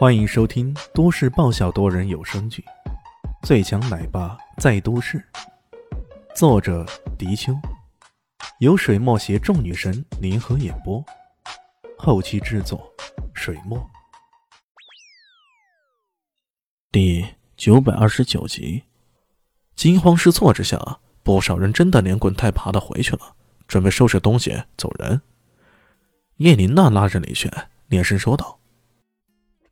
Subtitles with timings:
[0.00, 2.64] 欢迎收听都市爆笑多人有声剧
[3.46, 5.18] 《最强奶爸在都市》，
[6.34, 6.86] 作者：
[7.18, 7.52] 迪秋，
[8.60, 11.04] 由水墨携众女神联合演播，
[11.98, 12.90] 后期制作：
[13.34, 13.78] 水墨。
[16.90, 18.84] 第九百二十九集，
[19.76, 23.34] 惊慌失措之下，不少人真的连滚带爬的回去了，
[23.68, 25.20] 准备收拾东西走人。
[26.38, 27.52] 叶琳娜拉着李炫，
[27.88, 28.59] 连声说道。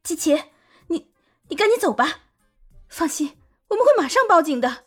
[0.03, 0.45] 季琪，
[0.87, 1.11] 你
[1.49, 2.21] 你赶紧走吧。
[2.89, 3.37] 放心，
[3.69, 4.85] 我们会马上报警的。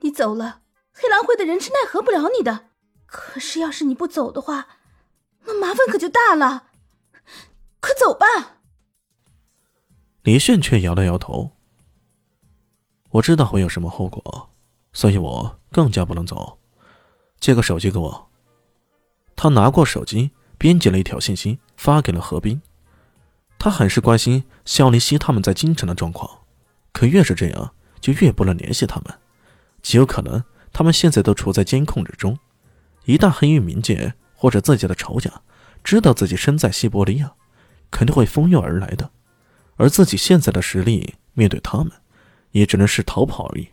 [0.00, 0.62] 你走了，
[0.92, 2.70] 黑狼会的人是奈何不了你的。
[3.06, 4.66] 可是要是你不走的话，
[5.44, 6.70] 那麻烦可就大了。
[7.80, 8.26] 快走吧。
[10.22, 11.52] 李炫却摇了摇头。
[13.10, 14.50] 我知道会有什么后果，
[14.92, 16.58] 所以我更加不能走。
[17.38, 18.30] 借个手机给我。
[19.36, 22.60] 他拿过手机，编辑了一条信息，发给了何冰。
[23.64, 26.42] 他很是关心肖林熙他们在京城的状况，
[26.92, 29.18] 可越是这样，就越不能联系他们。
[29.80, 32.38] 极有可能他们现在都处在监控之中，
[33.06, 35.30] 一旦黑狱冥界或者自己的仇家
[35.82, 37.32] 知道自己身在西伯利亚，
[37.90, 39.10] 肯定会蜂拥而来的。
[39.76, 41.90] 而自己现在的实力，面对他们，
[42.50, 43.68] 也只能是逃跑而已。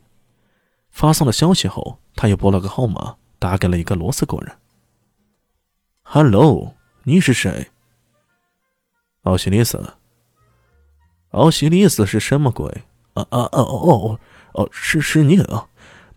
[0.90, 4.56] 发送了消息后，他又拨了个号码，打给了一个罗斯国人。
[6.04, 7.71] “Hello，你是谁？”
[9.24, 9.94] 奥西里斯，
[11.30, 12.84] 奥西里斯是什么鬼？
[13.14, 14.20] 啊啊啊哦哦
[14.54, 15.68] 哦，是是你啊！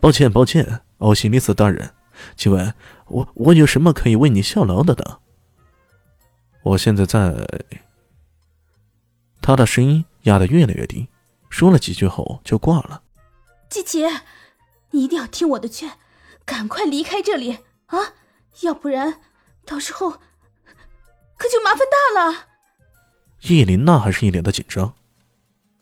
[0.01, 1.93] 抱歉抱歉，奥西里斯大人，
[2.37, 2.73] 请问，
[3.07, 5.19] 我我有什么可以为你效劳的呢？
[6.63, 7.35] 我现在在……
[9.43, 11.09] 他的声音压得越来越低，
[11.51, 13.03] 说了几句后就挂了。
[13.69, 14.07] 季琪，
[14.93, 15.99] 你一定要听我的劝，
[16.47, 18.15] 赶快离开这里啊！
[18.63, 19.21] 要不然
[19.67, 20.13] 到时候
[21.37, 22.54] 可就麻烦大了。
[23.53, 24.95] 叶琳娜还是一脸的紧张。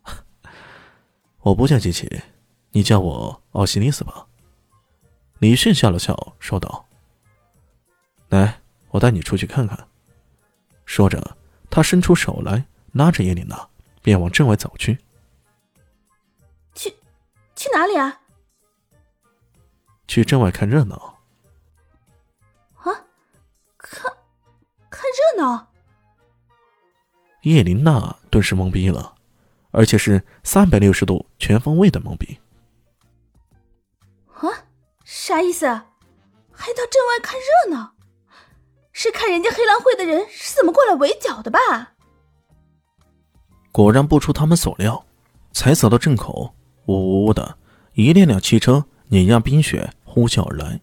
[1.43, 2.23] 我不叫机器，
[2.71, 4.27] 你叫我奥西里斯吧。
[5.39, 6.87] 李迅笑了笑，说道
[8.31, 9.89] ：“来，我带你出去看看。”
[10.84, 11.37] 说着，
[11.71, 13.69] 他伸出手来，拉着叶琳娜，
[14.03, 14.99] 便往镇外走去。
[16.75, 16.91] 去，
[17.55, 18.21] 去哪里啊？
[20.09, 21.19] 去镇外看热闹。
[22.75, 22.91] 啊，
[23.78, 24.12] 看，
[24.91, 25.72] 看热闹。
[27.42, 29.14] 叶琳娜顿时懵逼了，
[29.70, 32.38] 而且是三百六十度全方位的懵逼。
[34.34, 34.48] 啊，
[35.04, 35.66] 啥意思？
[35.66, 37.94] 还到镇外看热闹？
[38.92, 41.94] 是看人家黑狼会的人是怎么过来围剿的吧？
[43.72, 45.04] 果然不出他们所料，
[45.53, 46.54] 才走到镇口，
[46.86, 47.56] 呜呜呜的
[47.94, 50.80] 一辆辆汽车碾压冰雪呼啸而来，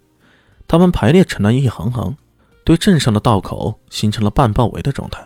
[0.68, 2.18] 他们排列成了一行行，
[2.66, 5.26] 对镇上的道口形成了半包围的状态，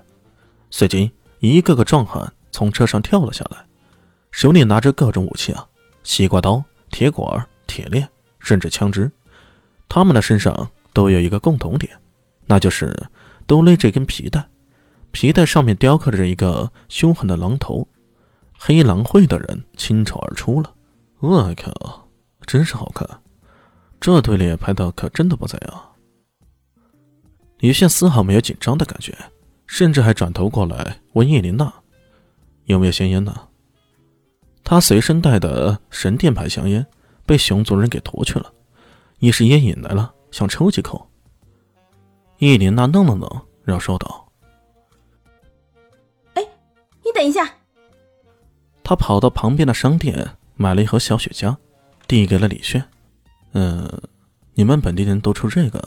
[0.69, 1.11] 随即。
[1.43, 3.65] 一个个壮汉从车上跳了下来，
[4.31, 5.67] 手里拿着各种武器啊，
[6.01, 8.07] 西瓜刀、铁管、铁链，
[8.39, 9.11] 甚至枪支。
[9.89, 11.91] 他们的身上都有一个共同点，
[12.45, 12.97] 那就是
[13.45, 14.47] 都勒着一根皮带，
[15.11, 17.85] 皮带上面雕刻着一个凶狠的狼头。
[18.57, 20.73] 黑狼会的人倾巢而出了，
[21.19, 22.07] 我靠，
[22.45, 23.05] 真是好看！
[23.99, 25.83] 这队列拍的可真的不怎样！
[27.57, 29.13] 李炫丝毫没有紧张的感觉。
[29.65, 31.73] 甚至还转头过来问叶琳娜
[32.65, 33.47] ：“有没有香烟呢？”
[34.63, 36.85] 他随身带的神殿牌香烟
[37.25, 38.53] 被熊族人给夺去了，
[39.19, 41.09] 一时烟瘾来了，想抽几口。
[42.39, 44.27] 叶琳娜愣了愣，然后说道
[46.35, 46.43] ：“哎，
[47.03, 47.49] 你等一下。”
[48.83, 51.55] 他跑到旁边的商店买了一盒小雪茄，
[52.07, 52.83] 递给了李炫
[53.53, 53.89] ：“嗯，
[54.53, 55.81] 你们本地人都抽这个？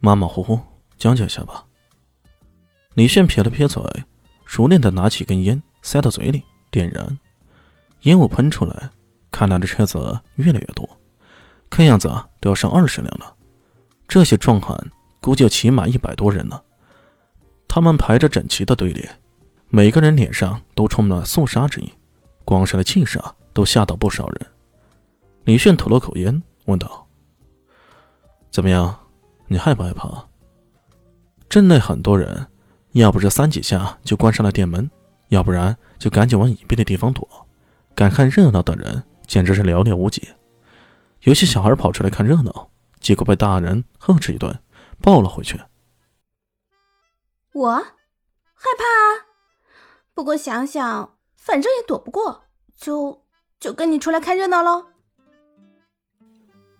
[0.00, 0.58] 马马虎虎
[0.96, 1.66] 讲解一下吧。”
[2.94, 3.82] 李炫撇了撇嘴，
[4.44, 7.18] 熟练的拿起根烟，塞到嘴里，点燃，
[8.02, 8.90] 烟雾喷出来。
[9.30, 10.86] 看来的车子越来越多，
[11.70, 13.34] 看样子，都要上二十辆了。
[14.06, 14.78] 这些壮汉
[15.22, 16.60] 估计起码一百多人呢。
[17.66, 19.08] 他们排着整齐的队列，
[19.70, 21.90] 每个人脸上都充满了肃杀之意，
[22.44, 24.46] 光是的气势啊，都吓到不少人。
[25.44, 27.06] 李炫吐了口烟，问道
[28.52, 28.94] ：“怎么样？
[29.46, 30.28] 你害不害怕？”
[31.48, 32.46] 镇内很多人。
[32.92, 34.90] 要不是三几下就关上了店门，
[35.28, 37.46] 要不然就赶紧往隐蔽的地方躲。
[37.94, 40.28] 敢看热闹的人简直是寥寥无几。
[41.20, 44.58] 有些小孩跑出来看热闹，结果被大人呵斥一顿，
[45.00, 45.60] 抱了回去。
[47.52, 47.84] 我害
[48.78, 49.28] 怕啊，
[50.14, 52.44] 不过想想，反正也躲不过，
[52.76, 53.24] 就
[53.60, 54.86] 就跟你出来看热闹喽。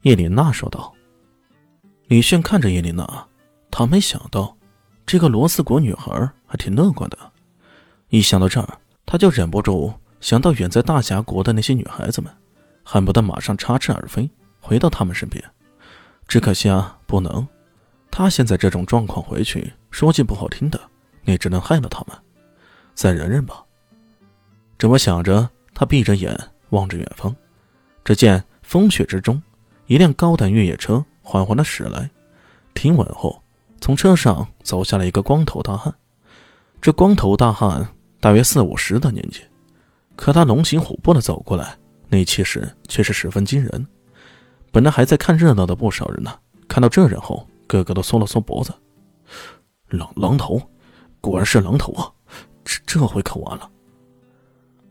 [0.03, 0.93] 叶琳娜说道。
[2.09, 3.29] 李炫看着叶琳娜，
[3.71, 4.55] 他没想到。
[5.05, 7.19] 这个罗斯国女孩还挺乐观的，
[8.09, 12.33] 一想到这儿，他就忍不住想到远在大峡国的那些女孩子们，
[12.83, 15.43] 恨不得马上插翅而飞，回到他们身边。
[16.27, 17.47] 只可惜啊，不能。
[18.11, 20.81] 他现在这种状况回去，说句不好听的，
[21.25, 22.17] 你只能害了他们。
[22.95, 23.63] 再忍忍吧。
[24.79, 26.39] 这么想着，他闭着眼
[26.71, 27.35] 望着远方，
[28.05, 29.43] 只见风雪之中，
[29.87, 32.09] 一辆高档越野车缓缓的驶来。
[32.75, 33.42] 停稳后，
[33.83, 35.93] 从车上走下来一个光头大汉。
[36.81, 37.85] 这光头大汉
[38.21, 39.43] 大约四五十的年纪，
[40.15, 41.77] 可他龙行虎步的走过来，
[42.09, 43.85] 那气势却是十分惊人。
[44.71, 46.33] 本来还在看热闹的不少人呢，
[46.69, 48.73] 看到这人后，个个都缩了缩脖子。
[49.89, 50.63] 狼狼头，
[51.21, 52.09] 果然是狼头啊！
[52.65, 53.69] 这这回可完了。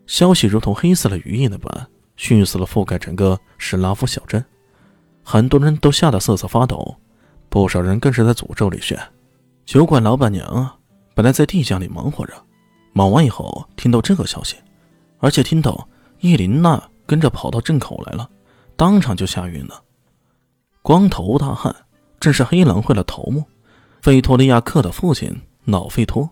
[0.05, 4.43] 消息如同黑色的羽翼那般，迅速的覆盖整个史拉夫小镇，
[5.23, 6.97] 很多人都吓得瑟瑟发抖，
[7.51, 8.97] 不少人更是在诅咒李炫。
[9.65, 10.77] 酒馆老板娘啊，
[11.13, 12.33] 本来在地窖里忙活着，
[12.93, 14.55] 忙完以后听到这个消息，
[15.19, 15.85] 而且听到
[16.21, 18.29] 叶琳娜跟着跑到镇口来了。
[18.77, 19.83] 当场就吓晕了。
[20.81, 21.75] 光头大汉
[22.21, 23.43] 正是黑狼会的头目
[24.01, 26.27] 费托利亚克的父亲老费托。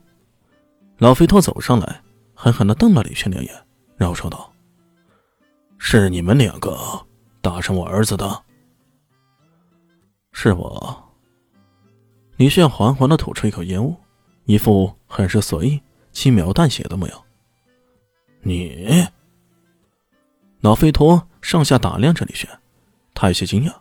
[0.99, 2.01] 老费托走上来，
[2.33, 3.53] 狠狠的瞪了李轩两眼，
[3.97, 4.49] 然后说道
[5.77, 6.77] ：“是你们两个
[7.41, 8.41] 打伤我儿子的
[10.31, 11.03] ？”“是我。”
[12.39, 13.93] 李炫缓缓的吐出一口烟雾，
[14.45, 15.81] 一副很是随意、
[16.13, 17.21] 轻描淡写的模样。
[18.41, 19.05] “你？”
[20.61, 21.27] 老费托。
[21.41, 22.49] 上下打量着李轩，
[23.13, 23.73] 他有些惊讶。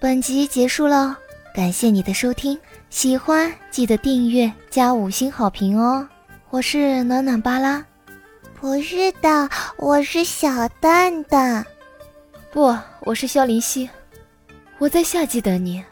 [0.00, 1.16] 本集结束了，
[1.54, 2.58] 感谢你的收听，
[2.90, 6.06] 喜欢记得订阅加五星好评哦！
[6.50, 7.84] 我是暖暖巴拉，
[8.60, 9.48] 不是的，
[9.78, 11.64] 我是小蛋蛋，
[12.52, 13.88] 不，我是萧林希，
[14.78, 15.82] 我在夏季等你。